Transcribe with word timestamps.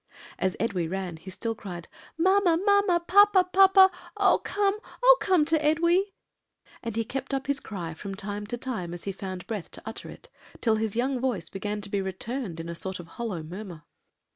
"As 0.39 0.55
Edwy 0.59 0.87
ran, 0.87 1.17
he 1.17 1.29
still 1.29 1.53
cried, 1.53 1.87
'Mamma! 2.17 2.57
mamma! 2.65 3.03
papa! 3.05 3.43
papa! 3.53 3.91
Oh, 4.17 4.41
come, 4.43 4.79
oh, 5.03 5.17
come 5.21 5.45
to 5.45 5.63
Edwy!' 5.63 6.15
and 6.81 6.95
he 6.95 7.03
kept 7.05 7.35
up 7.35 7.45
his 7.45 7.59
cry 7.59 7.93
from 7.93 8.15
time 8.15 8.47
to 8.47 8.57
time 8.57 8.95
as 8.95 9.03
he 9.03 9.11
found 9.11 9.45
breath 9.45 9.69
to 9.69 9.81
utter 9.85 10.09
it, 10.09 10.27
till 10.59 10.77
his 10.77 10.95
young 10.95 11.19
voice 11.19 11.49
began 11.49 11.81
to 11.81 11.89
be 11.91 12.01
returned 12.01 12.59
in 12.59 12.67
a 12.67 12.73
sort 12.73 12.99
of 12.99 13.05
hollow 13.09 13.43
murmur. 13.43 13.83